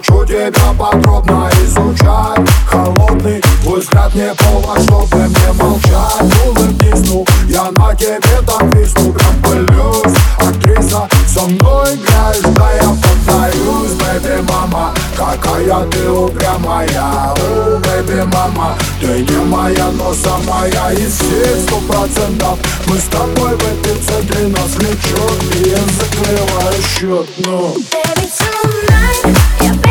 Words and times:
хочу 0.00 0.24
тебя 0.24 0.72
подробно 0.78 1.50
изучать. 1.64 2.48
Холодный 2.66 3.42
твой 3.62 3.80
взгляд 3.80 4.14
не 4.14 4.34
повод, 4.34 4.82
чтобы 4.82 5.16
мне 5.16 5.52
молчать. 5.54 6.32
Улыбнись, 6.46 7.08
ну, 7.08 7.26
я 7.48 7.70
на 7.72 7.94
тебе 7.94 8.39
Какая 15.60 15.86
ты 15.88 16.10
упрямая, 16.10 17.34
у 17.36 17.78
бэби 17.80 18.22
мама 18.32 18.78
Ты 18.98 19.20
не 19.20 19.44
моя, 19.44 19.90
но 19.90 20.14
самая 20.14 20.70
из 20.94 21.16
всех 21.16 21.60
сто 21.66 21.76
процентов. 21.80 22.58
Мы 22.86 22.96
с 22.96 23.04
тобой 23.04 23.56
в 23.56 23.62
эпицентре 23.62 24.48
нас 24.48 24.74
влечет 24.76 25.54
И 25.54 25.68
я 25.68 25.78
закрываю 25.98 26.82
счет, 26.82 27.28
ну. 27.44 27.76
Baby, 27.92 28.26
tonight, 28.38 29.36
yeah, 29.60 29.74
baby, 29.74 29.89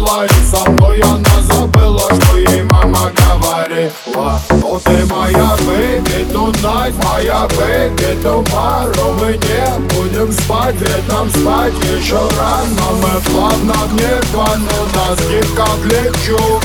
И 0.00 0.46
со 0.50 0.70
мной 0.70 0.98
она 1.00 1.42
забыла, 1.42 2.00
что 2.00 2.38
ей 2.38 2.62
мама 2.62 3.12
говорила. 3.14 4.40
Но 4.62 4.80
ты 4.80 5.04
моя 5.06 5.56
baby 5.66 6.32
tonight, 6.32 6.94
моя 7.04 7.46
baby 7.50 8.22
tomorrow 8.22 9.12
Мы 9.20 9.32
не 9.32 9.94
будем 9.94 10.32
спать, 10.32 10.76
ведь 10.80 11.08
нам 11.08 11.28
спать 11.28 11.74
еще 11.84 12.18
рано. 12.38 12.92
Мы 13.02 13.20
плавно 13.30 13.74
к 13.74 13.92
небу, 13.92 14.46
на 14.94 15.16
скидках 15.16 15.84
лечу 15.84 16.60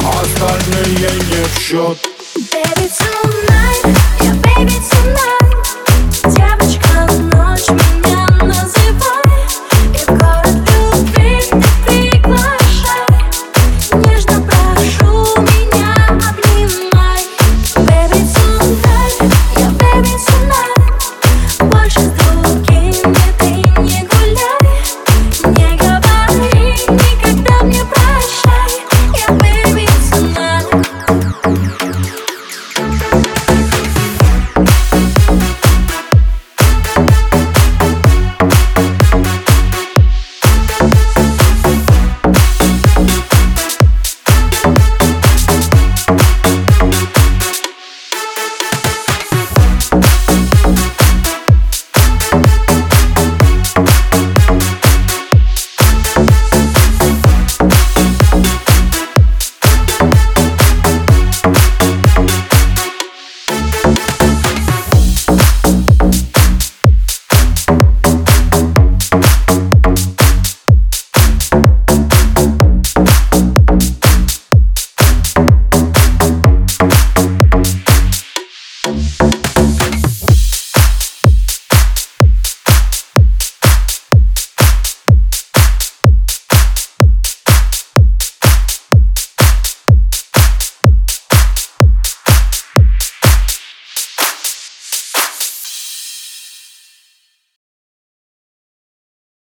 Остальные 0.00 1.10
не 1.10 1.44
в 1.44 1.58
счет 1.58 2.13